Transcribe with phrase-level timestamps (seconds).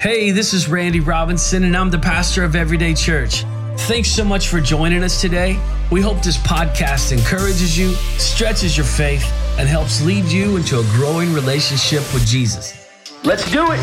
[0.00, 3.42] Hey, this is Randy Robinson, and I'm the pastor of Everyday Church.
[3.88, 5.60] Thanks so much for joining us today.
[5.90, 9.24] We hope this podcast encourages you, stretches your faith,
[9.58, 12.88] and helps lead you into a growing relationship with Jesus.
[13.24, 13.80] Let's do it!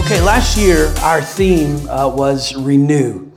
[0.00, 3.30] Okay, last year our theme uh, was renew.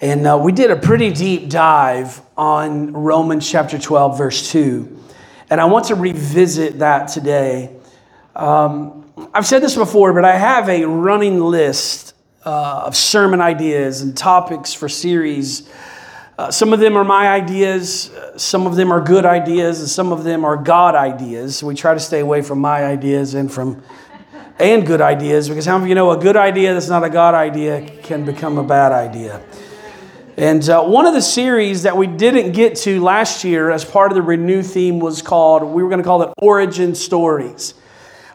[0.00, 4.97] And uh, we did a pretty deep dive on Romans chapter 12, verse 2.
[5.50, 7.74] And I want to revisit that today.
[8.36, 9.04] Um,
[9.34, 12.14] I've said this before, but I have a running list
[12.44, 15.68] uh, of sermon ideas and topics for series.
[16.38, 19.88] Uh, some of them are my ideas, uh, some of them are good ideas, and
[19.88, 21.62] some of them are God ideas.
[21.62, 23.82] We try to stay away from my ideas and from
[24.60, 27.10] and good ideas because how many of you know a good idea that's not a
[27.10, 29.40] God idea can become a bad idea?
[30.38, 34.12] And uh, one of the series that we didn't get to last year as part
[34.12, 37.74] of the Renew theme was called, we were going to call it Origin Stories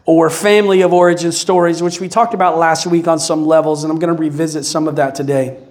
[0.04, 3.92] or Family of Origin Stories, which we talked about last week on some levels, and
[3.92, 5.64] I'm going to revisit some of that today.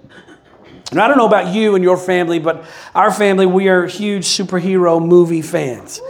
[0.89, 4.25] And I don't know about you and your family, but our family, we are huge
[4.25, 6.01] superhero movie fans.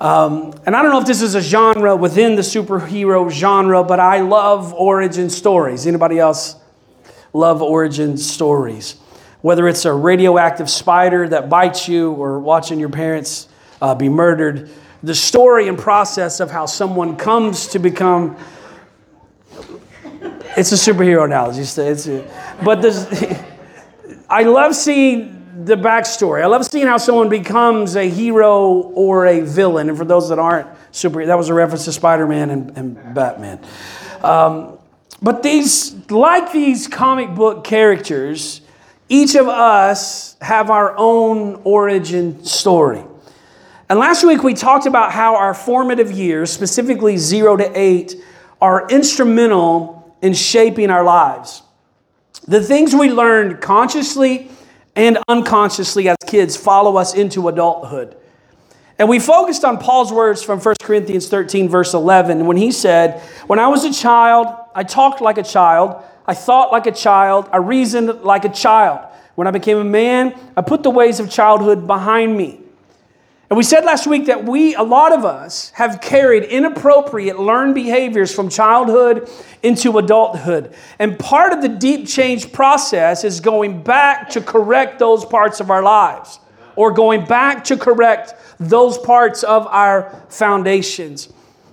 [0.00, 4.00] Um, and I don't know if this is a genre within the superhero genre, but
[4.00, 5.86] I love origin stories.
[5.86, 6.56] Anybody else
[7.34, 8.96] love origin stories?
[9.42, 13.48] Whether it's a radioactive spider that bites you or watching your parents
[13.80, 14.70] uh, be murdered,
[15.02, 18.36] the story and process of how someone comes to become.
[20.56, 21.60] It's a superhero analogy.
[21.60, 22.06] It's, it's,
[22.62, 22.84] but
[24.30, 26.42] I love seeing the backstory.
[26.42, 29.88] I love seeing how someone becomes a hero or a villain.
[29.88, 33.14] And for those that aren't super, that was a reference to Spider Man and, and,
[33.14, 33.60] Batman.
[34.22, 34.78] Um,
[35.22, 38.60] but these, like these comic book characters,
[39.10, 43.02] each of us have our own origin story.
[43.88, 48.14] And last week we talked about how our formative years, specifically zero to eight,
[48.60, 51.62] are instrumental in shaping our lives.
[52.46, 54.48] The things we learned consciously
[54.94, 58.16] and unconsciously as kids follow us into adulthood.
[58.96, 63.20] And we focused on Paul's words from 1 Corinthians 13, verse 11, when he said,
[63.48, 67.48] When I was a child, I talked like a child, I thought like a child,
[67.52, 69.00] I reasoned like a child.
[69.34, 72.60] When I became a man, I put the ways of childhood behind me.
[73.50, 77.74] And we said last week that we, a lot of us, have carried inappropriate learned
[77.74, 79.28] behaviors from childhood
[79.64, 80.72] into adulthood.
[81.00, 85.68] And part of the deep change process is going back to correct those parts of
[85.68, 86.38] our lives
[86.76, 91.28] or going back to correct those parts of our foundations.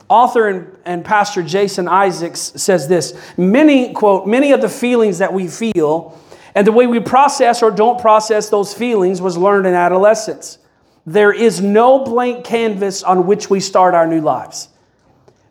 [0.10, 5.34] Author and, and pastor Jason Isaacs says this many, quote, many of the feelings that
[5.34, 6.18] we feel
[6.56, 10.58] and the way we process or don't process those feelings was learned in adolescence.
[11.06, 14.70] There is no blank canvas on which we start our new lives.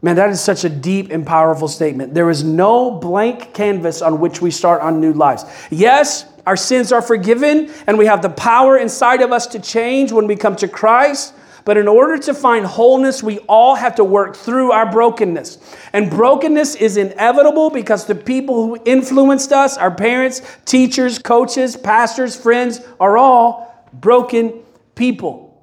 [0.02, 2.12] Man, that is such a deep and powerful statement.
[2.12, 5.44] There is no blank canvas on which we start on new lives.
[5.70, 10.12] Yes, our sins are forgiven and we have the power inside of us to change
[10.12, 11.34] when we come to Christ.
[11.66, 15.58] But in order to find wholeness, we all have to work through our brokenness.
[15.92, 22.36] And brokenness is inevitable because the people who influenced us, our parents, teachers, coaches, pastors,
[22.36, 24.62] friends, are all broken
[24.94, 25.60] people.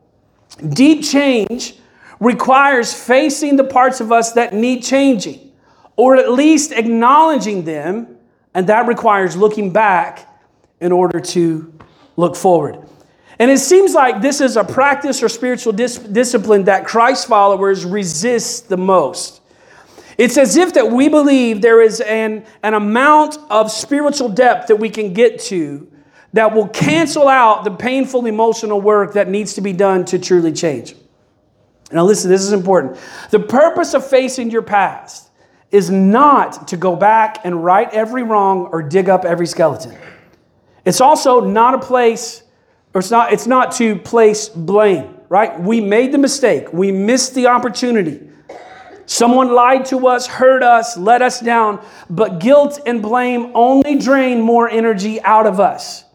[0.67, 1.75] Deep change
[2.19, 5.53] requires facing the parts of us that need changing,
[5.95, 8.17] or at least acknowledging them,
[8.53, 10.27] and that requires looking back
[10.81, 11.73] in order to
[12.17, 12.89] look forward.
[13.39, 17.85] And it seems like this is a practice or spiritual dis- discipline that Christ followers
[17.85, 19.41] resist the most.
[20.17, 24.75] It's as if that we believe there is an, an amount of spiritual depth that
[24.75, 25.89] we can get to
[26.33, 30.51] that will cancel out the painful emotional work that needs to be done to truly
[30.51, 30.95] change.
[31.91, 32.99] Now, listen, this is important.
[33.29, 35.29] The purpose of facing your past
[35.71, 39.95] is not to go back and right every wrong or dig up every skeleton.
[40.85, 42.43] It's also not a place,
[42.93, 45.59] or it's not, it's not to place blame, right?
[45.59, 48.29] We made the mistake, we missed the opportunity.
[49.05, 54.39] Someone lied to us, hurt us, let us down, but guilt and blame only drain
[54.39, 56.05] more energy out of us.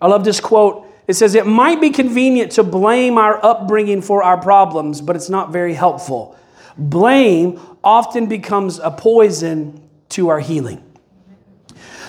[0.00, 0.86] I love this quote.
[1.08, 5.30] It says, It might be convenient to blame our upbringing for our problems, but it's
[5.30, 6.36] not very helpful.
[6.76, 10.82] Blame often becomes a poison to our healing.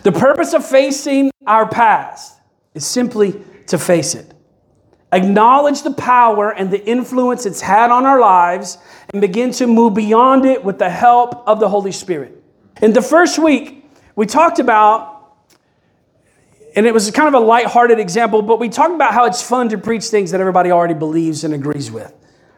[0.04, 2.38] The purpose of facing our past
[2.74, 4.34] is simply to face it.
[5.12, 8.78] Acknowledge the power and the influence it's had on our lives
[9.12, 12.44] and begin to move beyond it with the help of the Holy Spirit.
[12.82, 15.14] In the first week, we talked about
[16.76, 19.70] and it was kind of a light-hearted example, but we talked about how it's fun
[19.70, 22.14] to preach things that everybody already believes and agrees with.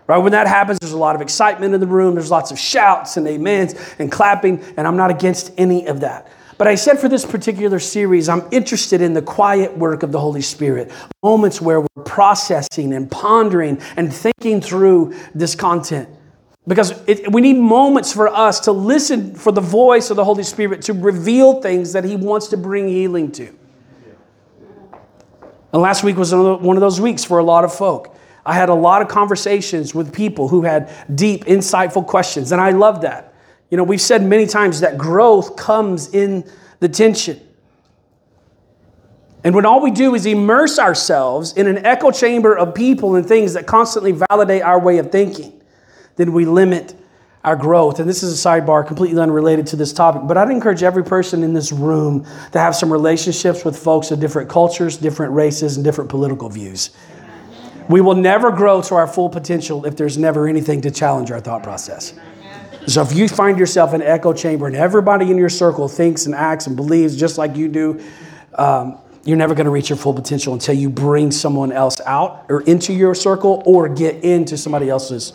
[0.07, 0.19] Right?
[0.19, 2.15] When that happens, there's a lot of excitement in the room.
[2.15, 6.31] There's lots of shouts and amens and clapping, and I'm not against any of that.
[6.57, 10.19] But I said for this particular series, I'm interested in the quiet work of the
[10.19, 10.91] Holy Spirit.
[11.21, 16.07] Moments where we're processing and pondering and thinking through this content.
[16.67, 20.43] Because it, we need moments for us to listen for the voice of the Holy
[20.43, 23.53] Spirit to reveal things that He wants to bring healing to.
[25.73, 28.15] And last week was one of those weeks for a lot of folk.
[28.45, 32.69] I had a lot of conversations with people who had deep, insightful questions, and I
[32.69, 33.34] love that.
[33.69, 37.39] You know, we've said many times that growth comes in the tension.
[39.43, 43.25] And when all we do is immerse ourselves in an echo chamber of people and
[43.25, 45.61] things that constantly validate our way of thinking,
[46.15, 46.95] then we limit
[47.43, 47.99] our growth.
[47.99, 51.43] And this is a sidebar completely unrelated to this topic, but I'd encourage every person
[51.43, 55.83] in this room to have some relationships with folks of different cultures, different races, and
[55.83, 56.89] different political views.
[57.87, 61.39] We will never grow to our full potential if there's never anything to challenge our
[61.39, 62.15] thought process.
[62.87, 66.27] So if you find yourself in an echo chamber and everybody in your circle thinks
[66.27, 67.99] and acts and believes just like you do,
[68.55, 72.45] um, you're never going to reach your full potential until you bring someone else out
[72.47, 75.33] or into your circle or get into somebody else's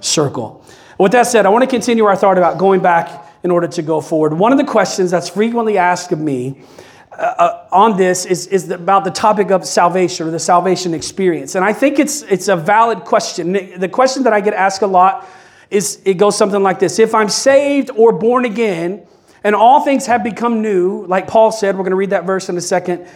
[0.00, 0.64] circle.
[0.96, 3.82] With that said, I want to continue our thought about going back in order to
[3.82, 4.32] go forward.
[4.32, 6.62] One of the questions that's frequently asked of me
[7.10, 11.56] uh, uh, on this is, is about the topic of salvation or the salvation experience.
[11.56, 13.52] And I think it's, it's a valid question.
[13.78, 15.28] The question that I get asked a lot
[15.70, 19.06] is it goes something like this If I'm saved or born again,
[19.44, 22.48] and all things have become new, like Paul said, we're going to read that verse
[22.48, 23.06] in a second,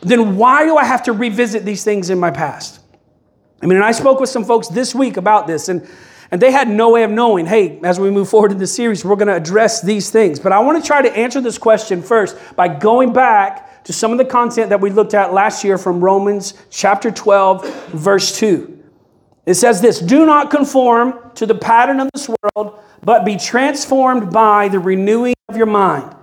[0.00, 2.80] then why do I have to revisit these things in my past?
[3.62, 5.88] I mean, and I spoke with some folks this week about this, and
[6.30, 9.04] and they had no way of knowing, hey, as we move forward in the series,
[9.04, 10.40] we're going to address these things.
[10.40, 14.10] But I want to try to answer this question first by going back to some
[14.10, 18.75] of the content that we looked at last year from Romans chapter 12, verse 2.
[19.46, 24.32] It says this Do not conform to the pattern of this world, but be transformed
[24.32, 26.14] by the renewing of your mind.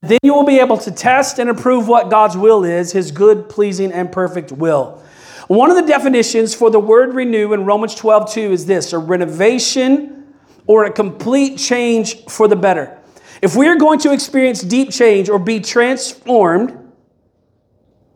[0.00, 3.12] And then you will be able to test and approve what God's will is, his
[3.12, 5.02] good, pleasing, and perfect will.
[5.48, 8.98] One of the definitions for the word renew in Romans 12 2 is this a
[8.98, 10.34] renovation
[10.66, 12.98] or a complete change for the better.
[13.42, 16.78] If we are going to experience deep change or be transformed,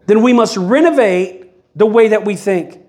[0.06, 2.85] then we must renovate the way that we think.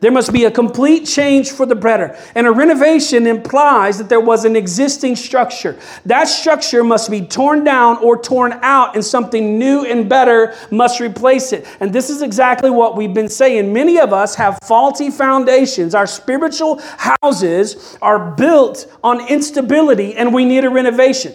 [0.00, 2.16] There must be a complete change for the better.
[2.34, 5.78] And a renovation implies that there was an existing structure.
[6.06, 11.00] That structure must be torn down or torn out, and something new and better must
[11.00, 11.66] replace it.
[11.80, 13.72] And this is exactly what we've been saying.
[13.72, 15.94] Many of us have faulty foundations.
[15.94, 21.34] Our spiritual houses are built on instability, and we need a renovation.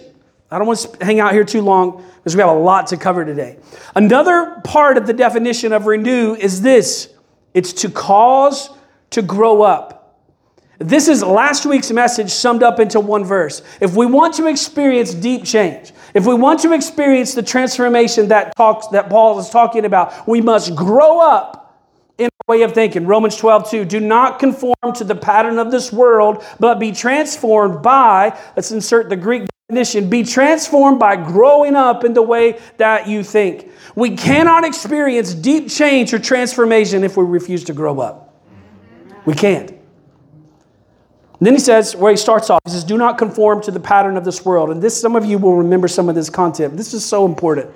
[0.50, 2.96] I don't want to hang out here too long because we have a lot to
[2.96, 3.58] cover today.
[3.94, 7.12] Another part of the definition of renew is this
[7.56, 8.68] it's to cause
[9.10, 9.94] to grow up.
[10.78, 13.62] This is last week's message summed up into one verse.
[13.80, 18.54] If we want to experience deep change, if we want to experience the transformation that
[18.56, 21.80] talks that Paul is talking about, we must grow up
[22.18, 23.06] in a way of thinking.
[23.06, 23.84] Romans 12, 2.
[23.86, 29.08] Do not conform to the pattern of this world, but be transformed by, let's insert
[29.08, 33.68] the Greek definition, be transformed by growing up in the way that you think.
[33.96, 38.32] We cannot experience deep change or transformation if we refuse to grow up.
[39.24, 39.70] We can't.
[39.70, 39.80] And
[41.40, 44.16] then he says, where he starts off, he says, Do not conform to the pattern
[44.16, 44.70] of this world.
[44.70, 46.76] And this, some of you will remember some of this content.
[46.76, 47.68] This is so important.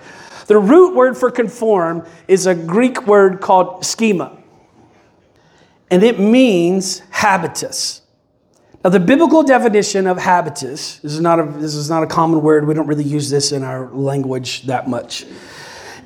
[0.47, 4.39] The root word for conform is a Greek word called schema,
[5.91, 8.03] and it means habitus.
[8.83, 12.41] Now, the biblical definition of habitus this is not a, this is not a common
[12.41, 12.67] word.
[12.67, 15.27] We don't really use this in our language that much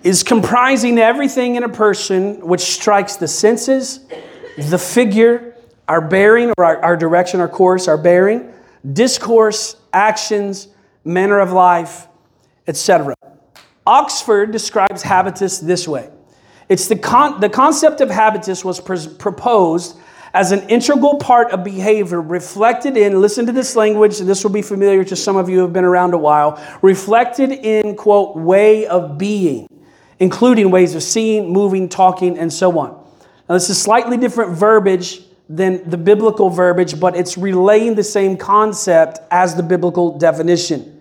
[0.02, 4.00] is comprising everything in a person which strikes the senses,
[4.58, 5.56] the figure,
[5.88, 8.52] our bearing, or our, our direction, our course, our bearing,
[8.92, 10.68] discourse, actions,
[11.04, 12.06] manner of life,
[12.66, 13.14] etc.
[13.86, 16.10] Oxford describes habitus this way.
[16.68, 19.96] It's the, con- the concept of habitus was pr- proposed
[20.34, 24.50] as an integral part of behavior reflected in, listen to this language, and this will
[24.50, 28.36] be familiar to some of you who have been around a while, reflected in, quote,
[28.36, 29.68] way of being
[30.18, 32.90] including ways of seeing, moving, talking, and so on.
[33.48, 38.36] Now, this is slightly different verbiage than the biblical verbiage, but it's relaying the same
[38.36, 41.00] concept as the biblical definition.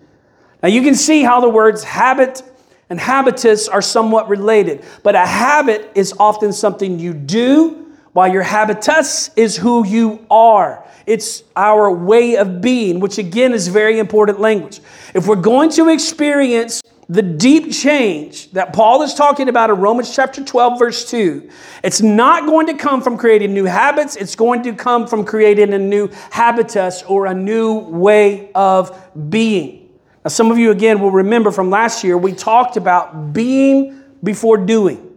[0.62, 2.42] Now, you can see how the words habit
[2.90, 7.83] and habitus are somewhat related, but a habit is often something you do,
[8.14, 10.82] while your habitus is who you are.
[11.04, 14.80] It's our way of being, which again is very important language.
[15.12, 20.14] If we're going to experience the deep change that Paul is talking about in Romans
[20.14, 21.50] chapter 12, verse 2,
[21.82, 24.16] it's not going to come from creating new habits.
[24.16, 28.96] It's going to come from creating a new habitus or a new way of
[29.28, 29.90] being.
[30.24, 34.56] Now, some of you, again, will remember from last year, we talked about being before
[34.56, 35.10] doing.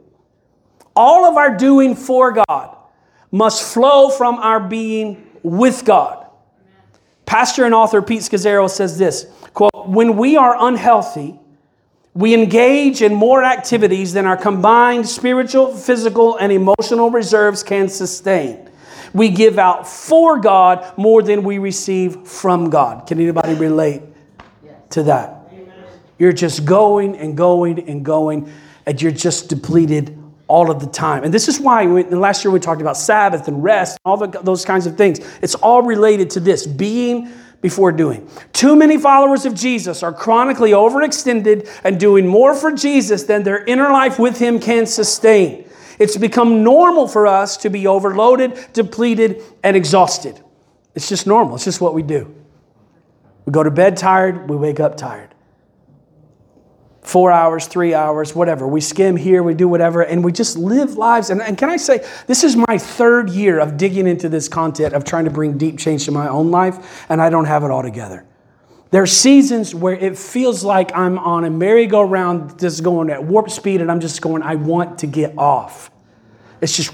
[0.95, 2.76] All of our doing for God
[3.37, 6.25] must flow from our being with God.
[7.25, 11.39] Pastor and author Pete Scazzero says this quote, When we are unhealthy,
[12.13, 18.69] we engage in more activities than our combined spiritual, physical, and emotional reserves can sustain.
[19.13, 23.07] We give out for God more than we receive from God.
[23.07, 24.01] Can anybody relate
[24.91, 25.35] to that?
[26.17, 28.51] You're just going and going and going,
[28.87, 30.16] and you're just depleted
[30.47, 31.23] all of the time.
[31.23, 34.27] And this is why we, last year we talked about Sabbath and rest, all the,
[34.27, 35.19] those kinds of things.
[35.41, 38.29] It's all related to this being before doing.
[38.53, 43.63] Too many followers of Jesus are chronically overextended and doing more for Jesus than their
[43.65, 45.67] inner life with Him can sustain.
[45.99, 50.39] It's become normal for us to be overloaded, depleted, and exhausted.
[50.93, 51.55] It's just normal.
[51.55, 52.33] It's just what we do.
[53.45, 55.26] We go to bed tired, we wake up tired
[57.07, 58.67] four hours, three hours, whatever.
[58.67, 61.29] We skim here, we do whatever, and we just live lives.
[61.29, 64.93] And, and, can I say, this is my third year of digging into this content,
[64.93, 67.71] of trying to bring deep change to my own life, and I don't have it
[67.71, 68.25] all together.
[68.91, 73.49] There are seasons where it feels like I'm on a merry-go-round, just going at warp
[73.49, 75.89] speed, and I'm just going, I want to get off.
[76.59, 76.93] It's just,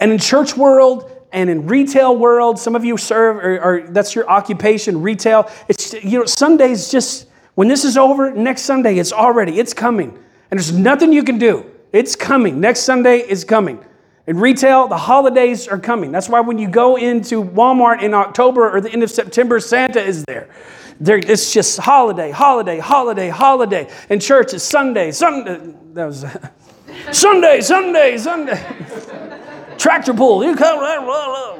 [0.00, 4.14] and in church world, and in retail world, some of you serve, or, or that's
[4.14, 5.50] your occupation, retail.
[5.68, 10.18] It's you know, Sundays just when this is over, next Sunday, it's already, it's coming.
[10.50, 11.66] And there's nothing you can do.
[11.92, 12.60] It's coming.
[12.60, 13.84] Next Sunday is coming.
[14.26, 16.12] In retail, the holidays are coming.
[16.12, 20.00] That's why when you go into Walmart in October or the end of September, Santa
[20.00, 20.48] is there.
[21.00, 23.90] there it's just holiday, holiday, holiday, holiday.
[24.08, 25.74] In church, it's Sunday, Sunday.
[25.92, 26.24] That was
[27.12, 28.64] Sunday, Sunday, Sunday.
[29.78, 30.78] Tractor pull, you come,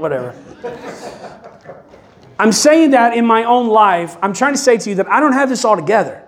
[0.00, 0.34] whatever.
[2.38, 4.16] I'm saying that in my own life.
[4.22, 6.22] I'm trying to say to you that I don't have this all together.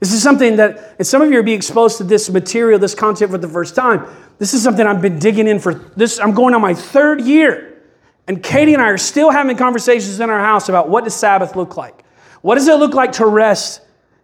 [0.00, 2.94] This is something that, and some of you are being exposed to this material, this
[2.94, 4.04] content for the first time.
[4.38, 6.18] This is something I've been digging in for this.
[6.18, 7.80] I'm going on my third year.
[8.26, 11.54] And Katie and I are still having conversations in our house about what does Sabbath
[11.54, 12.04] look like?
[12.40, 13.80] What does it look like to rest?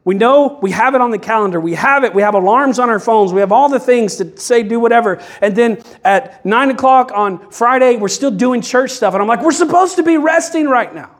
[0.08, 1.60] We know we have it on the calendar.
[1.60, 2.14] We have it.
[2.14, 3.30] We have alarms on our phones.
[3.30, 5.22] We have all the things to say, do whatever.
[5.42, 9.12] And then at nine o'clock on Friday, we're still doing church stuff.
[9.12, 11.10] And I'm like, we're supposed to be resting right now.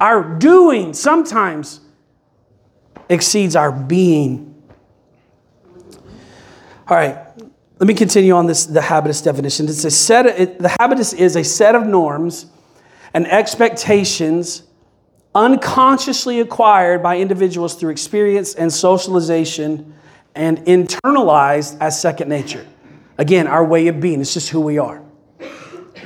[0.00, 1.78] Our doing sometimes
[3.08, 4.60] exceeds our being.
[6.88, 7.16] All right,
[7.78, 9.68] let me continue on this the habitus definition.
[9.68, 10.26] It's a set.
[10.26, 12.46] It, the habitus is a set of norms
[13.14, 14.64] and expectations
[15.34, 19.94] unconsciously acquired by individuals through experience and socialization
[20.34, 22.66] and internalized as second nature.
[23.18, 25.02] Again, our way of being, it's just who we are.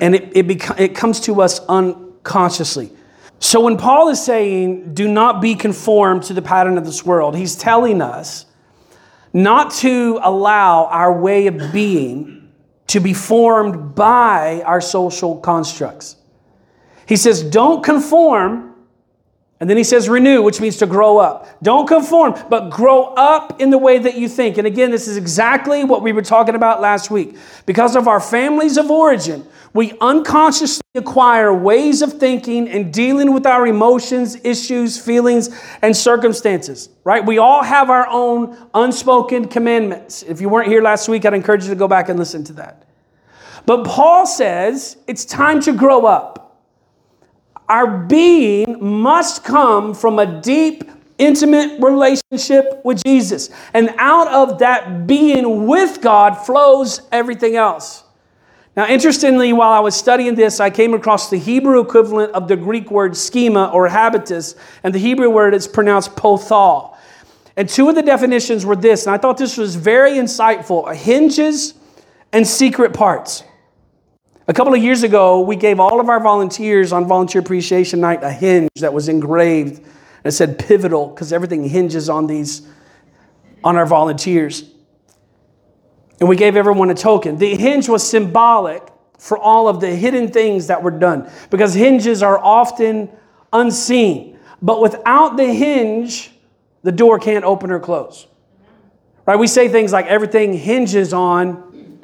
[0.00, 2.90] And it, it, beco- it comes to us unconsciously.
[3.38, 7.37] So when Paul is saying, do not be conformed to the pattern of this world,
[7.37, 8.47] he's telling us
[9.33, 12.52] not to allow our way of being
[12.88, 16.16] to be formed by our social constructs.
[17.06, 18.65] He says, don't conform
[19.58, 21.48] and then he says renew, which means to grow up.
[21.62, 24.58] Don't conform, but grow up in the way that you think.
[24.58, 27.36] And again, this is exactly what we were talking about last week.
[27.64, 33.46] Because of our families of origin, we unconsciously acquire ways of thinking and dealing with
[33.46, 37.25] our emotions, issues, feelings, and circumstances, right?
[37.25, 40.22] We all have our own unspoken commandments.
[40.22, 42.52] If you weren't here last week, I'd encourage you to go back and listen to
[42.54, 42.84] that.
[43.64, 46.45] But Paul says it's time to grow up.
[47.68, 50.85] Our being must come from a deep,
[51.18, 53.50] intimate relationship with Jesus.
[53.75, 58.04] And out of that being with God flows everything else.
[58.76, 62.56] Now, interestingly, while I was studying this, I came across the Hebrew equivalent of the
[62.56, 66.94] Greek word schema or habitus, and the Hebrew word is pronounced pothal.
[67.56, 71.73] And two of the definitions were this, and I thought this was very insightful hinges
[72.35, 73.42] and secret parts.
[74.48, 78.22] A couple of years ago, we gave all of our volunteers on Volunteer Appreciation Night
[78.22, 79.78] a hinge that was engraved.
[79.78, 82.64] And it said pivotal because everything hinges on these,
[83.64, 84.70] on our volunteers.
[86.20, 87.38] And we gave everyone a token.
[87.38, 88.84] The hinge was symbolic
[89.18, 93.10] for all of the hidden things that were done because hinges are often
[93.52, 94.38] unseen.
[94.62, 96.30] But without the hinge,
[96.84, 98.28] the door can't open or close.
[99.26, 99.36] Right?
[99.36, 101.98] We say things like everything hinges on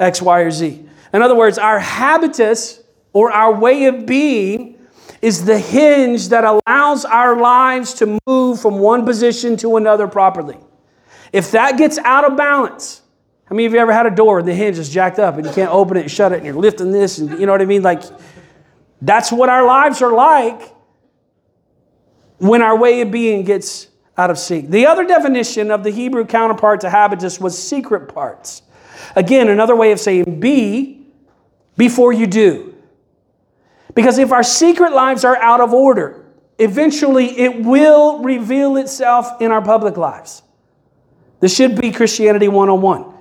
[0.00, 0.85] X, Y, or Z.
[1.16, 2.82] In other words, our habitus
[3.14, 4.78] or our way of being
[5.22, 10.58] is the hinge that allows our lives to move from one position to another properly.
[11.32, 13.00] If that gets out of balance,
[13.46, 15.46] how many of you ever had a door and the hinge is jacked up and
[15.46, 17.62] you can't open it and shut it and you're lifting this and you know what
[17.62, 17.82] I mean?
[17.82, 18.02] Like,
[19.00, 20.70] that's what our lives are like
[22.36, 24.68] when our way of being gets out of sync.
[24.68, 28.60] The other definition of the Hebrew counterpart to habitus was secret parts.
[29.14, 30.95] Again, another way of saying be
[31.76, 32.74] before you do.
[33.94, 36.24] Because if our secret lives are out of order,
[36.58, 40.42] eventually it will reveal itself in our public lives.
[41.40, 43.14] This should be Christianity 101.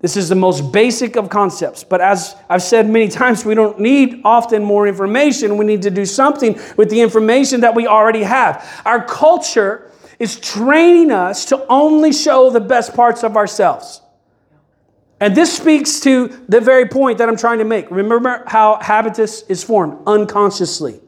[0.00, 1.84] This is the most basic of concepts.
[1.84, 5.56] But as I've said many times, we don't need often more information.
[5.56, 8.82] We need to do something with the information that we already have.
[8.84, 14.00] Our culture is training us to only show the best parts of ourselves.
[15.22, 17.88] And this speaks to the very point that I'm trying to make.
[17.92, 21.00] Remember how habitus is formed unconsciously.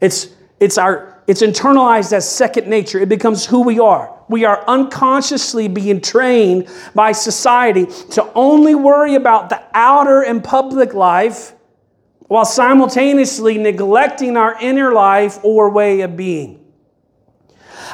[0.00, 0.28] It's,
[0.60, 3.00] it's, our, it's internalized as second nature.
[3.00, 4.16] It becomes who we are.
[4.28, 10.94] We are unconsciously being trained by society to only worry about the outer and public
[10.94, 11.52] life
[12.28, 16.64] while simultaneously neglecting our inner life or way of being.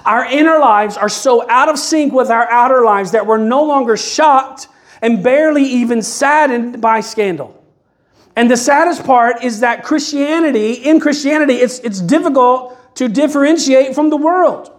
[0.04, 3.64] Our inner lives are so out of sync with our outer lives that we're no
[3.64, 4.68] longer shocked
[5.02, 7.54] and barely even saddened by scandal.
[8.36, 14.10] And the saddest part is that Christianity, in Christianity, it's, it's difficult to differentiate from
[14.10, 14.70] the world.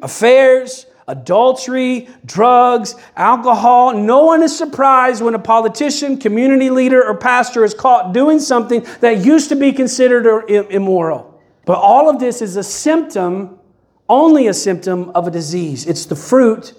[0.00, 3.92] Affairs, adultery, drugs, alcohol.
[3.94, 8.86] No one is surprised when a politician, community leader, or pastor is caught doing something
[9.00, 11.40] that used to be considered immoral.
[11.64, 13.58] But all of this is a symptom,
[14.08, 15.86] only a symptom of a disease.
[15.86, 16.74] It's the fruit,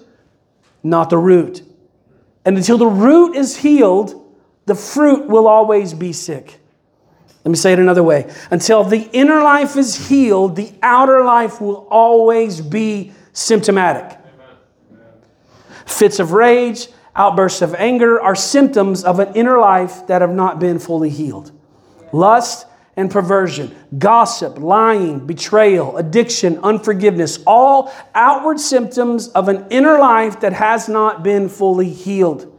[0.82, 1.62] not the root.
[2.44, 4.24] And until the root is healed,
[4.66, 6.60] the fruit will always be sick.
[7.44, 8.30] Let me say it another way.
[8.50, 14.18] Until the inner life is healed, the outer life will always be symptomatic.
[15.86, 20.58] Fits of rage, outbursts of anger are symptoms of an inner life that have not
[20.58, 21.50] been fully healed.
[22.12, 22.66] Lust
[22.98, 30.52] and perversion, gossip, lying, betrayal, addiction, unforgiveness, all outward symptoms of an inner life that
[30.52, 32.52] has not been fully healed.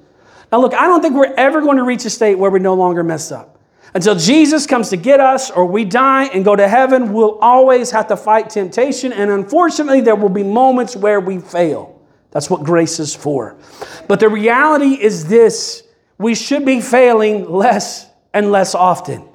[0.49, 2.73] Now, look, I don't think we're ever going to reach a state where we no
[2.73, 3.59] longer mess up.
[3.93, 7.91] Until Jesus comes to get us or we die and go to heaven, we'll always
[7.91, 9.11] have to fight temptation.
[9.11, 11.99] And unfortunately, there will be moments where we fail.
[12.31, 13.57] That's what grace is for.
[14.07, 15.83] But the reality is this
[16.17, 19.27] we should be failing less and less often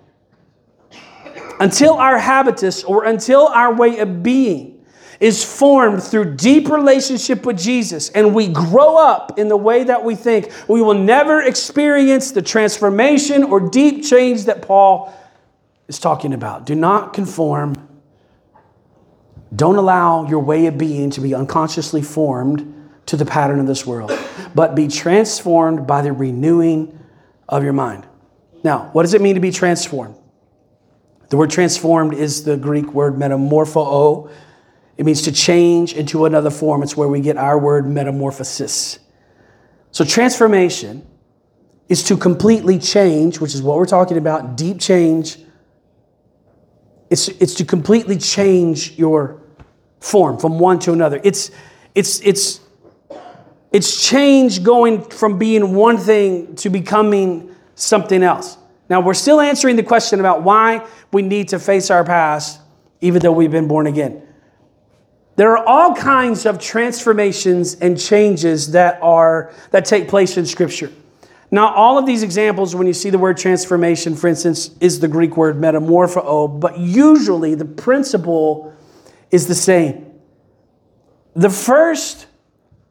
[1.64, 4.85] until our habitus or until our way of being
[5.18, 10.05] is formed through deep relationship with Jesus and we grow up in the way that
[10.05, 15.18] we think, we will never experience the transformation or deep change that Paul
[15.88, 16.66] is talking about.
[16.66, 17.88] Do not conform.
[19.57, 23.87] Don't allow your way of being to be unconsciously formed to the pattern of this
[23.87, 24.12] world,
[24.55, 26.98] but be transformed by the renewing
[27.48, 28.07] of your mind.
[28.62, 30.16] Now, what does it mean to be transformed?
[31.28, 34.30] The word transformed is the Greek word metamorpho.
[34.96, 36.82] It means to change into another form.
[36.82, 38.98] It's where we get our word metamorphosis.
[39.90, 41.06] So, transformation
[41.88, 45.38] is to completely change, which is what we're talking about deep change.
[47.10, 49.42] It's, it's to completely change your
[50.00, 51.20] form from one to another.
[51.22, 51.50] It's,
[51.94, 52.60] it's, it's,
[53.72, 58.56] it's change going from being one thing to becoming something else.
[58.88, 62.60] Now, we're still answering the question about why we need to face our past,
[63.00, 64.22] even though we've been born again.
[65.36, 70.92] There are all kinds of transformations and changes that are that take place in Scripture.
[71.50, 75.06] Now, all of these examples, when you see the word transformation, for instance, is the
[75.06, 78.74] Greek word metamorpho, but usually the principle
[79.30, 80.12] is the same.
[81.34, 82.26] The first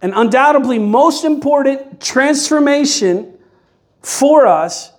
[0.02, 3.38] and undoubtedly most important transformation
[4.02, 4.93] for us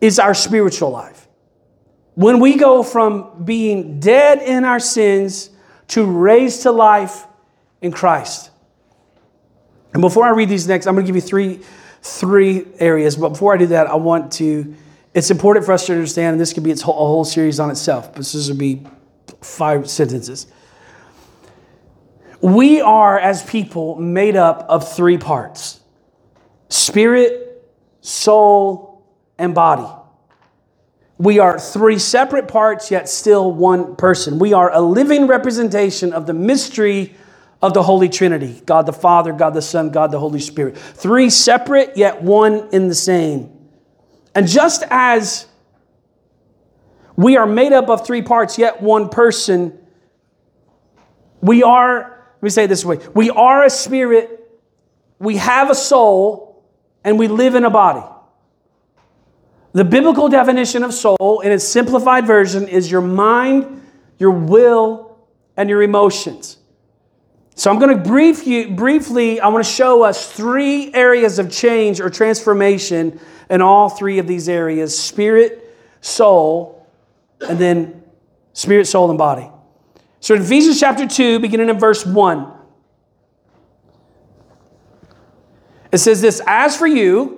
[0.00, 1.26] is our spiritual life.
[2.14, 5.50] When we go from being dead in our sins
[5.88, 7.26] to raised to life
[7.80, 8.50] in Christ.
[9.92, 11.60] And before I read these next, I'm going to give you three,
[12.02, 13.16] three areas.
[13.16, 14.74] But before I do that, I want to,
[15.14, 17.58] it's important for us to understand, and this could be its whole, a whole series
[17.58, 18.84] on itself, but this would be
[19.40, 20.46] five sentences.
[22.40, 25.80] We are, as people, made up of three parts
[26.68, 27.64] spirit,
[28.00, 28.87] soul,
[29.38, 29.86] and body.
[31.18, 34.38] We are three separate parts, yet still one person.
[34.38, 37.14] We are a living representation of the mystery
[37.60, 40.76] of the Holy Trinity God the Father, God the Son, God the Holy Spirit.
[40.78, 43.50] Three separate, yet one in the same.
[44.34, 45.46] And just as
[47.18, 49.76] We are made up of three parts, yet one person.
[51.40, 54.48] We are, let me say it this way we are a spirit,
[55.18, 56.64] we have a soul,
[57.02, 58.06] and we live in a body.
[59.78, 63.80] The biblical definition of soul, in its simplified version, is your mind,
[64.18, 65.16] your will,
[65.56, 66.56] and your emotions.
[67.54, 71.48] So I'm going to brief you, briefly, I want to show us three areas of
[71.52, 76.84] change or transformation in all three of these areas spirit, soul,
[77.40, 78.02] and then
[78.54, 79.48] spirit, soul, and body.
[80.18, 82.52] So in Ephesians chapter 2, beginning in verse 1,
[85.92, 87.37] it says this As for you,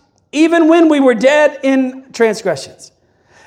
[0.31, 2.91] even when we were dead in transgressions.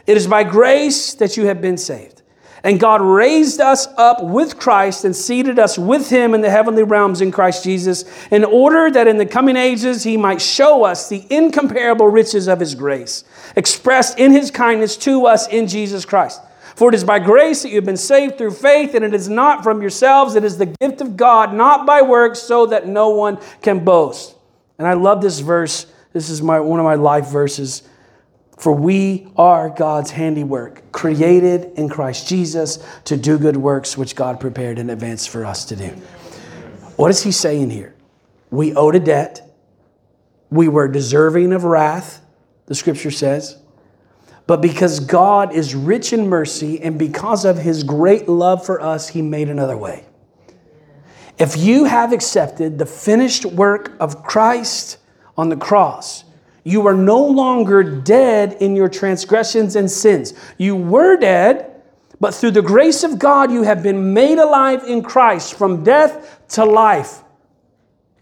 [0.07, 2.23] It is by grace that you have been saved.
[2.63, 6.83] And God raised us up with Christ and seated us with him in the heavenly
[6.83, 11.11] realms in Christ Jesus, in order that in the coming ages he might show us
[11.11, 16.41] the incomparable riches of his grace, expressed in his kindness to us in Jesus Christ.
[16.75, 19.63] For it is by grace that you've been saved through faith, and it is not
[19.63, 23.39] from yourselves, it is the gift of God, not by works, so that no one
[23.61, 24.35] can boast.
[24.79, 25.87] And I love this verse.
[26.15, 27.83] This is my, one of my life verses.
[28.57, 34.39] For we are God's handiwork, created in Christ Jesus to do good works which God
[34.39, 35.89] prepared in advance for us to do.
[36.97, 37.97] What is he saying here?
[38.51, 39.57] We owed a debt.
[40.51, 42.25] We were deserving of wrath,
[42.67, 43.59] the scripture says.
[44.47, 49.09] But because God is rich in mercy and because of his great love for us,
[49.09, 50.05] he made another way.
[51.39, 54.99] If you have accepted the finished work of Christ
[55.37, 56.25] on the cross,
[56.65, 60.33] you are no longer dead in your transgressions and sins.
[60.57, 61.83] You were dead,
[62.21, 66.41] but through the grace of God, you have been made alive in Christ from death
[66.51, 67.23] to life.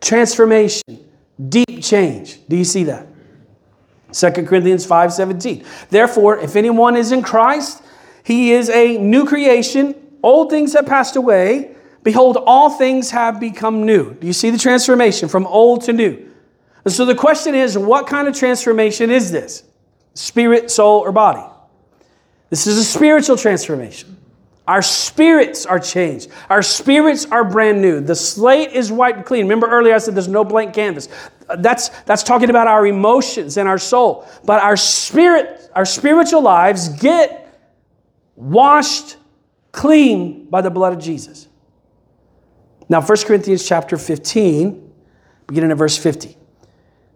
[0.00, 0.82] Transformation,
[1.48, 2.40] deep change.
[2.48, 3.06] Do you see that?
[4.12, 5.64] 2 Corinthians 5:17.
[5.90, 7.82] Therefore, if anyone is in Christ,
[8.24, 9.94] he is a new creation.
[10.22, 11.70] Old things have passed away.
[12.02, 14.14] Behold, all things have become new.
[14.14, 16.18] Do you see the transformation from old to new?
[16.84, 19.64] And so the question is what kind of transformation is this?
[20.14, 21.42] Spirit, soul, or body?
[22.50, 24.18] This is a spiritual transformation.
[24.66, 26.30] Our spirits are changed.
[26.48, 28.00] Our spirits are brand new.
[28.00, 29.44] The slate is wiped clean.
[29.44, 31.08] Remember earlier I said there's no blank canvas.
[31.58, 34.28] That's, that's talking about our emotions and our soul.
[34.44, 37.48] But our spirit, our spiritual lives get
[38.36, 39.16] washed
[39.72, 41.48] clean by the blood of Jesus.
[42.88, 44.92] Now, 1 Corinthians chapter 15,
[45.46, 46.36] beginning at verse 50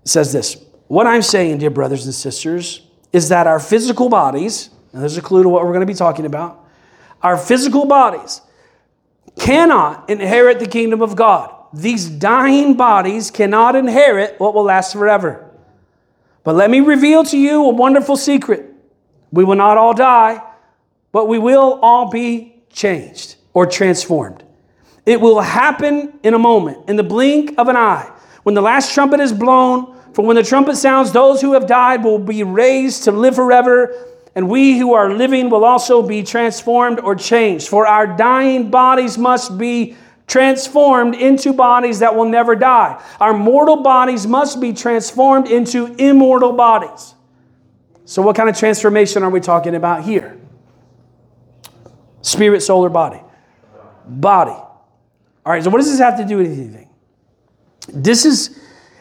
[0.08, 0.56] says this
[0.88, 5.22] What I'm saying, dear brothers and sisters, is that our physical bodies, and there's a
[5.22, 6.64] clue to what we're going to be talking about,
[7.22, 8.40] our physical bodies
[9.38, 11.52] cannot inherit the kingdom of God.
[11.72, 15.50] These dying bodies cannot inherit what will last forever.
[16.44, 18.72] But let me reveal to you a wonderful secret.
[19.32, 20.40] We will not all die,
[21.12, 24.44] but we will all be changed or transformed.
[25.04, 28.10] It will happen in a moment, in the blink of an eye.
[28.44, 32.02] When the last trumpet is blown, for when the trumpet sounds, those who have died
[32.02, 33.94] will be raised to live forever,
[34.34, 37.68] and we who are living will also be transformed or changed.
[37.68, 39.94] For our dying bodies must be
[40.26, 42.98] transformed into bodies that will never die.
[43.20, 47.14] Our mortal bodies must be transformed into immortal bodies.
[48.06, 50.40] So, what kind of transformation are we talking about here?
[52.22, 53.20] Spirit, soul, or body?
[54.06, 54.52] Body.
[54.52, 54.72] All
[55.44, 56.88] right, so what does this have to do with anything?
[57.92, 58.58] This is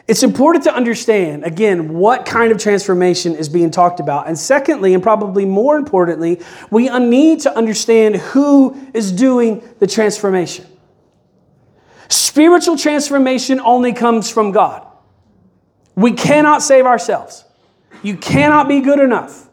[0.08, 4.28] it's important to understand, again, what kind of transformation is being talked about.
[4.28, 6.40] And secondly, and probably more importantly,
[6.70, 10.64] we need to understand who is doing the transformation.
[12.08, 14.86] Spiritual transformation only comes from God.
[15.96, 17.44] We cannot save ourselves.
[18.02, 19.48] You cannot be good enough.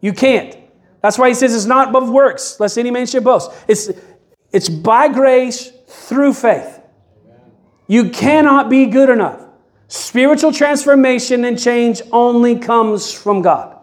[0.00, 0.56] You can't.
[1.02, 3.50] That's why he says it's not above works, lest any man should boast.
[3.66, 3.90] It's,
[4.52, 6.80] it's by grace through faith.
[7.88, 9.47] You cannot be good enough.
[9.88, 13.78] Spiritual transformation and change only comes from God.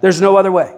[0.00, 0.74] There's no other way.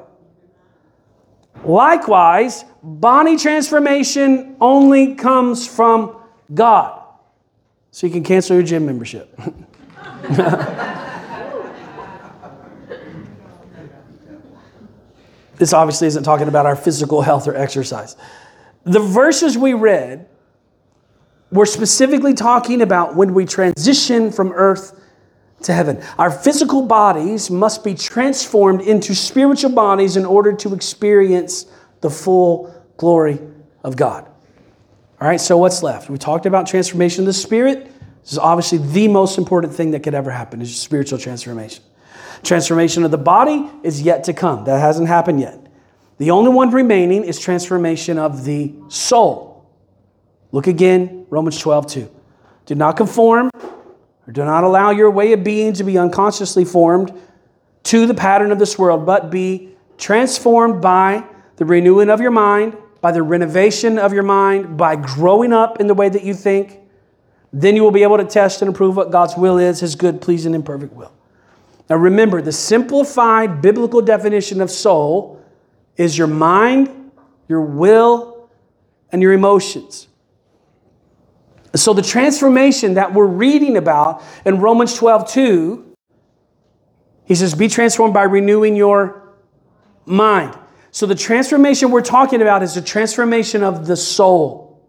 [1.65, 6.17] Likewise, body transformation only comes from
[6.53, 7.01] God.
[7.91, 9.39] So you can cancel your gym membership.
[15.63, 18.17] This obviously isn't talking about our physical health or exercise.
[18.83, 20.29] The verses we read
[21.53, 24.99] were specifically talking about when we transition from earth
[25.63, 26.03] to heaven.
[26.19, 31.67] Our physical bodies must be transformed into spiritual bodies in order to experience
[32.01, 33.39] the full glory
[33.85, 34.27] of God.
[35.21, 36.11] All right, so what's left?
[36.11, 37.85] We talked about transformation of the spirit.
[38.23, 41.85] This is obviously the most important thing that could ever happen is spiritual transformation.
[42.43, 44.65] Transformation of the body is yet to come.
[44.65, 45.59] That hasn't happened yet.
[46.19, 49.52] The only one remaining is transformation of the soul.
[50.53, 52.11] Look again, Romans 12, 2.
[52.67, 53.51] Do not conform
[54.27, 57.13] or do not allow your way of being to be unconsciously formed
[57.85, 61.25] to the pattern of this world, but be transformed by
[61.57, 65.87] the renewing of your mind, by the renovation of your mind, by growing up in
[65.87, 66.79] the way that you think.
[67.53, 70.21] Then you will be able to test and approve what God's will is, his good,
[70.21, 71.13] pleasing, and perfect will.
[71.91, 75.43] Now remember, the simplified biblical definition of soul
[75.97, 77.11] is your mind,
[77.49, 78.49] your will,
[79.11, 80.09] and your emotions.
[81.75, 85.97] So the transformation that we're reading about in Romans 12, 2,
[87.25, 89.33] he says, be transformed by renewing your
[90.05, 90.57] mind.
[90.91, 94.87] So the transformation we're talking about is the transformation of the soul.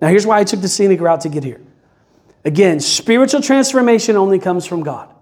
[0.00, 1.60] Now here's why I took the scenic route to get here.
[2.44, 5.12] Again, spiritual transformation only comes from God.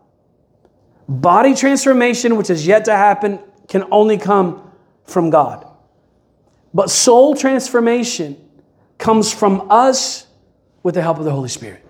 [1.09, 4.71] Body transformation, which is yet to happen, can only come
[5.05, 5.67] from God.
[6.73, 8.37] But soul transformation
[8.99, 10.23] comes from us
[10.85, 11.85] with the help of the Holy Spirit.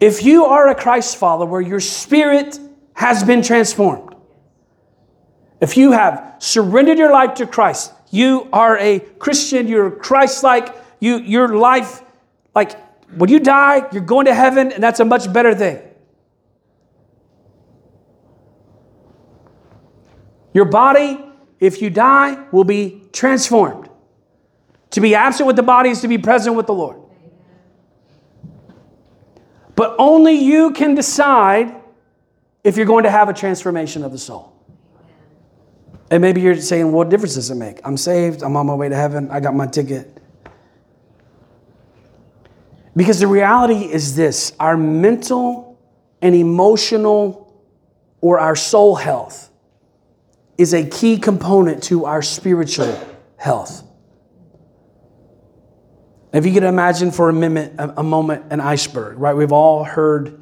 [0.00, 2.58] If you are a Christ follower, your spirit
[2.94, 4.14] has been transformed.
[5.60, 10.74] If you have surrendered your life to Christ, you are a Christian, you're Christ like,
[11.00, 12.02] you, your life,
[12.54, 12.80] like
[13.14, 15.82] when you die, you're going to heaven, and that's a much better thing.
[20.54, 21.22] Your body,
[21.60, 23.89] if you die, will be transformed.
[24.90, 27.00] To be absent with the body is to be present with the Lord.
[29.76, 31.74] But only you can decide
[32.64, 34.52] if you're going to have a transformation of the soul.
[36.10, 37.80] And maybe you're saying, what difference does it make?
[37.84, 40.18] I'm saved, I'm on my way to heaven, I got my ticket.
[42.96, 45.78] Because the reality is this our mental
[46.20, 47.64] and emotional
[48.20, 49.50] or our soul health
[50.58, 52.98] is a key component to our spiritual
[53.36, 53.84] health.
[56.32, 59.34] If you could imagine for a moment, a moment an iceberg, right?
[59.34, 60.38] We've all heard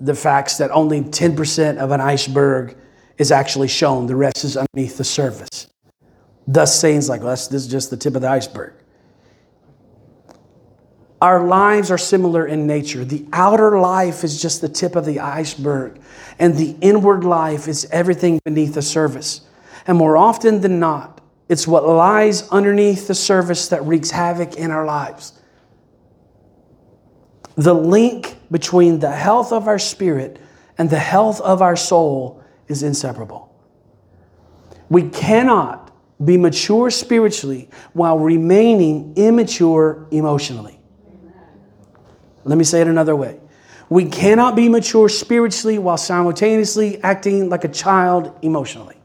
[0.00, 2.76] the facts that only 10% of an iceberg
[3.18, 5.68] is actually shown, the rest is underneath the surface.
[6.46, 8.72] Thus, sayings like, well, this is just the tip of the iceberg.
[11.20, 13.04] Our lives are similar in nature.
[13.04, 16.00] The outer life is just the tip of the iceberg,
[16.38, 19.42] and the inward life is everything beneath the surface.
[19.86, 21.19] And more often than not,
[21.50, 25.32] it's what lies underneath the surface that wreaks havoc in our lives.
[27.56, 30.38] The link between the health of our spirit
[30.78, 33.52] and the health of our soul is inseparable.
[34.90, 35.90] We cannot
[36.24, 40.78] be mature spiritually while remaining immature emotionally.
[42.44, 43.40] Let me say it another way.
[43.88, 48.99] We cannot be mature spiritually while simultaneously acting like a child emotionally.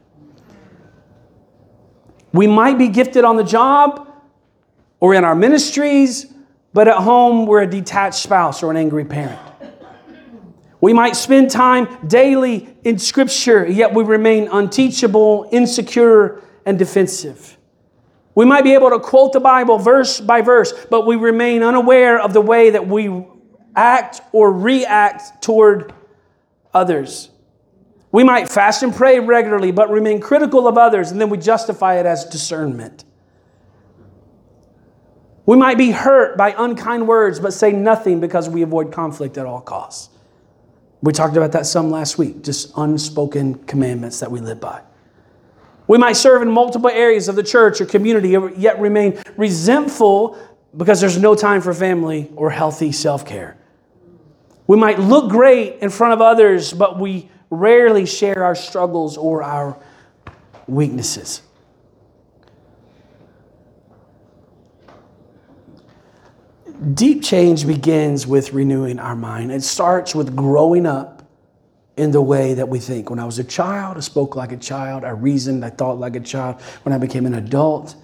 [2.36, 4.06] We might be gifted on the job
[5.00, 6.26] or in our ministries,
[6.74, 9.40] but at home we're a detached spouse or an angry parent.
[10.80, 17.56] We might spend time daily in Scripture, yet we remain unteachable, insecure, and defensive.
[18.34, 22.20] We might be able to quote the Bible verse by verse, but we remain unaware
[22.20, 23.24] of the way that we
[23.74, 25.94] act or react toward
[26.74, 27.30] others.
[28.12, 31.98] We might fast and pray regularly, but remain critical of others, and then we justify
[31.98, 33.04] it as discernment.
[35.44, 39.46] We might be hurt by unkind words, but say nothing because we avoid conflict at
[39.46, 40.10] all costs.
[41.02, 44.82] We talked about that some last week, just unspoken commandments that we live by.
[45.86, 50.36] We might serve in multiple areas of the church or community, yet remain resentful
[50.76, 53.56] because there's no time for family or healthy self care.
[54.66, 59.42] We might look great in front of others, but we rarely share our struggles or
[59.42, 59.76] our
[60.66, 61.42] weaknesses.
[66.92, 69.50] Deep change begins with renewing our mind.
[69.50, 71.22] It starts with growing up
[71.96, 73.08] in the way that we think.
[73.08, 76.16] When I was a child, I spoke like a child, I reasoned, I thought like
[76.16, 76.60] a child.
[76.82, 77.94] When I became an adult,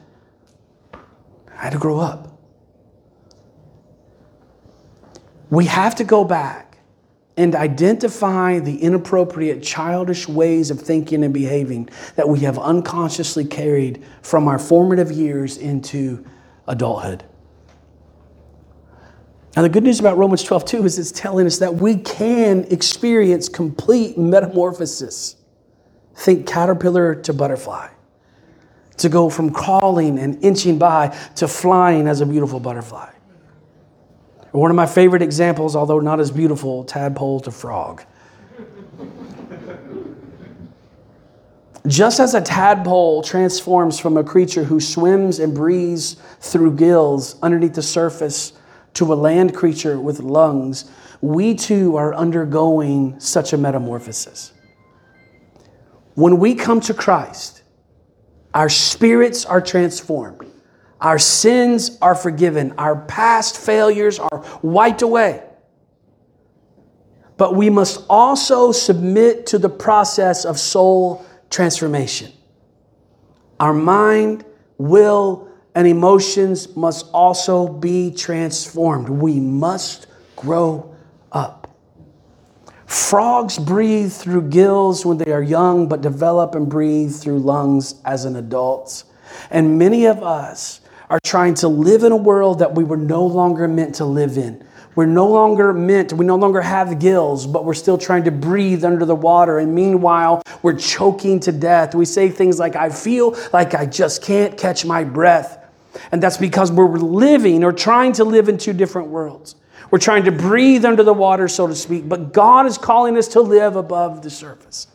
[0.95, 2.29] I had to grow up.
[5.51, 6.72] We have to go back
[7.37, 14.05] and identify the inappropriate, childish ways of thinking and behaving that we have unconsciously carried
[14.23, 16.25] from our formative years into
[16.69, 17.25] adulthood.
[19.57, 22.65] Now, the good news about Romans 12, 2 is it's telling us that we can
[22.71, 25.37] experience complete metamorphosis.
[26.15, 27.89] Think caterpillar to butterfly,
[28.99, 33.11] to go from crawling and inching by to flying as a beautiful butterfly.
[34.53, 38.05] One of my favorite examples, although not as beautiful, tadpole to frog.
[41.87, 47.75] Just as a tadpole transforms from a creature who swims and breathes through gills underneath
[47.75, 48.53] the surface
[48.95, 50.91] to a land creature with lungs,
[51.23, 54.53] we too are undergoing such a metamorphosis.
[56.15, 57.63] When we come to Christ,
[58.53, 60.52] our spirits are transformed.
[61.03, 62.75] Our sins are forgiven.
[62.79, 65.43] Our past failures are wiped away.
[67.37, 72.33] But we must also submit to the process of soul transformation.
[73.59, 74.45] Our mind,
[74.79, 79.09] will, and emotions must also be transformed.
[79.09, 80.95] We must grow
[81.33, 81.69] up.
[82.87, 88.25] Frogs breathe through gills when they are young, but develop and breathe through lungs as
[88.25, 89.03] an adult.
[89.51, 90.82] And many of us
[91.13, 94.39] are trying to live in a world that we were no longer meant to live
[94.39, 94.65] in.
[94.95, 98.83] We're no longer meant, we no longer have gills, but we're still trying to breathe
[98.83, 99.59] under the water.
[99.59, 101.95] And meanwhile, we're choking to death.
[101.95, 105.63] We say things like, I feel like I just can't catch my breath.
[106.13, 109.55] And that's because we're living or trying to live in two different worlds.
[109.91, 113.29] We're trying to breathe under the water, so to speak, but God is calling us
[113.29, 114.87] to live above the surface.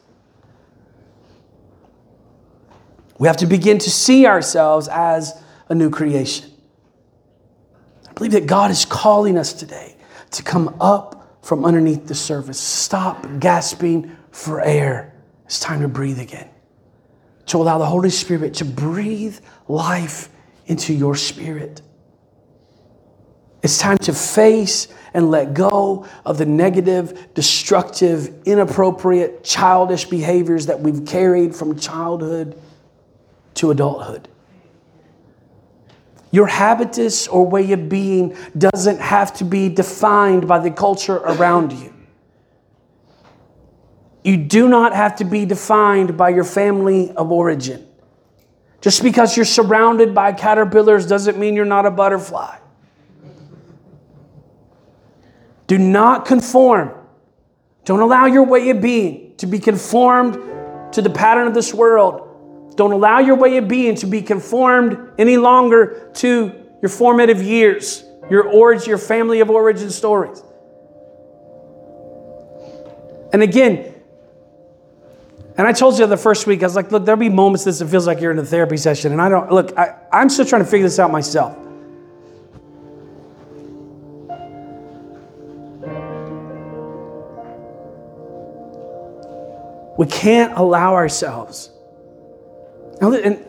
[3.19, 6.51] We have to begin to see ourselves as a new creation.
[8.07, 9.95] I believe that God is calling us today
[10.31, 12.59] to come up from underneath the surface.
[12.59, 15.13] Stop gasping for air.
[15.45, 16.49] It's time to breathe again.
[17.47, 20.29] To allow the Holy Spirit to breathe life
[20.65, 21.81] into your spirit.
[23.63, 30.79] It's time to face and let go of the negative, destructive, inappropriate, childish behaviors that
[30.79, 32.61] we've carried from childhood
[33.55, 34.27] to adulthood.
[36.31, 41.71] Your habitus or way of being doesn't have to be defined by the culture around
[41.71, 41.93] you.
[44.23, 47.87] You do not have to be defined by your family of origin.
[48.81, 52.57] Just because you're surrounded by caterpillars doesn't mean you're not a butterfly.
[55.67, 56.91] Do not conform.
[57.85, 60.33] Don't allow your way of being to be conformed
[60.93, 62.26] to the pattern of this world.
[62.77, 68.05] Don't allow your way of being to be conformed any longer to your formative years,
[68.29, 70.43] your origin, your family of origin stories.
[73.33, 73.95] And again,
[75.57, 77.81] and I told you the first week, I was like, look, there'll be moments this
[77.81, 79.11] it feels like you're in a therapy session.
[79.11, 81.57] And I don't, look, I, I'm still trying to figure this out myself.
[89.97, 91.71] We can't allow ourselves
[93.01, 93.45] and,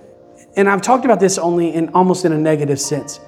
[0.57, 3.21] and I've talked about this only in almost in a negative sense.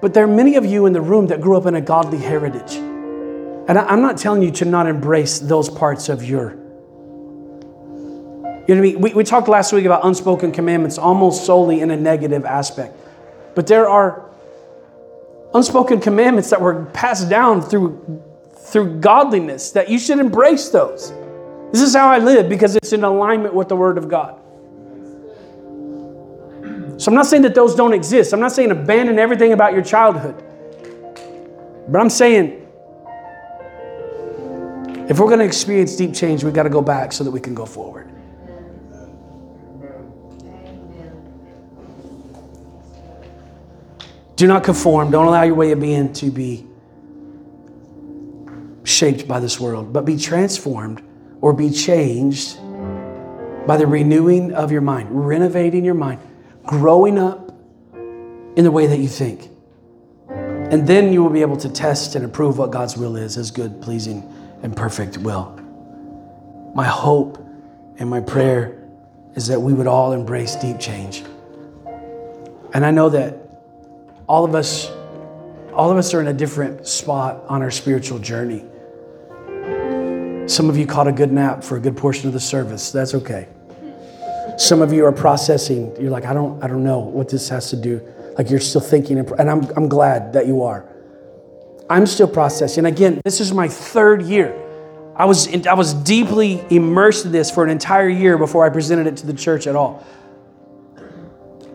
[0.00, 2.18] But there are many of you in the room that grew up in a godly
[2.18, 2.76] heritage.
[2.76, 6.52] And I'm not telling you to not embrace those parts of your.
[6.52, 9.00] You know what I mean?
[9.00, 12.96] We, we talked last week about unspoken commandments almost solely in a negative aspect.
[13.54, 14.30] But there are
[15.52, 18.22] unspoken commandments that were passed down through,
[18.54, 21.12] through godliness that you should embrace those.
[21.72, 24.40] This is how I live because it's in alignment with the Word of God.
[27.00, 28.34] So I'm not saying that those don't exist.
[28.34, 30.34] I'm not saying abandon everything about your childhood.
[31.88, 32.68] But I'm saying
[35.08, 37.40] if we're going to experience deep change, we've got to go back so that we
[37.40, 38.12] can go forward.
[44.36, 45.10] Do not conform.
[45.10, 46.66] Don't allow your way of being to be
[48.84, 51.02] shaped by this world, but be transformed
[51.40, 52.58] or be changed
[53.66, 56.20] by the renewing of your mind, renovating your mind
[56.70, 57.50] growing up
[58.54, 59.48] in the way that you think.
[60.28, 63.50] And then you will be able to test and approve what God's will is as
[63.50, 64.22] good, pleasing,
[64.62, 65.50] and perfect will.
[66.72, 67.44] My hope
[67.98, 68.88] and my prayer
[69.34, 71.24] is that we would all embrace deep change.
[72.72, 73.36] And I know that
[74.28, 74.88] all of us
[75.74, 78.64] all of us are in a different spot on our spiritual journey.
[80.48, 82.92] Some of you caught a good nap for a good portion of the service.
[82.92, 83.48] That's okay.
[84.60, 85.96] Some of you are processing.
[85.98, 88.06] You're like, I don't, I don't know what this has to do.
[88.36, 90.86] Like you're still thinking, and I'm, I'm glad that you are.
[91.88, 92.84] I'm still processing.
[92.84, 94.54] Again, this is my third year.
[95.16, 98.68] I was, in, I was deeply immersed in this for an entire year before I
[98.68, 100.06] presented it to the church at all.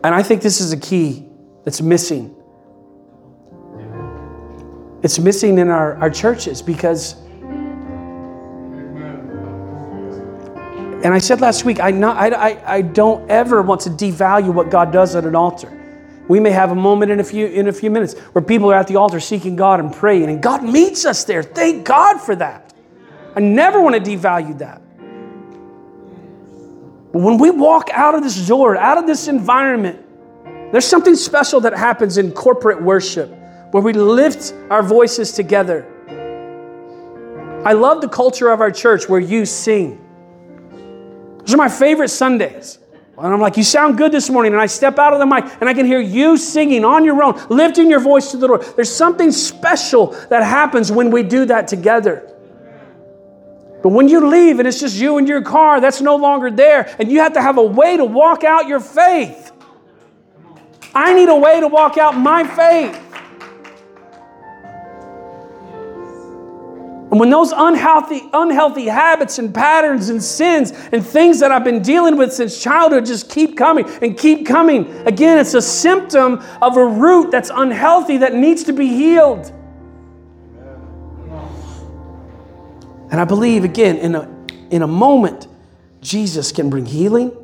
[0.04, 1.26] And I think this is a key
[1.64, 2.36] that's missing.
[5.02, 7.16] It's missing in our, our churches because,
[11.06, 14.52] and I said last week, I, not, I, I, I don't ever want to devalue
[14.52, 15.70] what God does at an altar.
[16.26, 18.74] We may have a moment in a few in a few minutes where people are
[18.74, 21.44] at the altar seeking God and praying, and God meets us there.
[21.44, 22.74] Thank God for that.
[23.36, 24.82] I never want to devalue that.
[27.12, 30.04] But when we walk out of this door, out of this environment,
[30.72, 33.30] there's something special that happens in corporate worship
[33.70, 35.86] where we lift our voices together.
[37.64, 40.02] I love the culture of our church where you sing.
[41.46, 42.78] Those are my favorite Sundays.
[43.16, 44.52] And I'm like, you sound good this morning.
[44.52, 47.22] And I step out of the mic and I can hear you singing on your
[47.22, 48.62] own, lifting your voice to the Lord.
[48.74, 52.32] There's something special that happens when we do that together.
[53.82, 56.94] But when you leave and it's just you and your car, that's no longer there.
[56.98, 59.52] And you have to have a way to walk out your faith.
[60.92, 63.00] I need a way to walk out my faith.
[67.16, 71.80] And when those unhealthy, unhealthy habits and patterns and sins and things that I've been
[71.80, 76.76] dealing with since childhood just keep coming and keep coming, again, it's a symptom of
[76.76, 79.50] a root that's unhealthy that needs to be healed.
[83.10, 84.28] And I believe, again, in a,
[84.68, 85.48] in a moment,
[86.02, 87.34] Jesus can bring healing,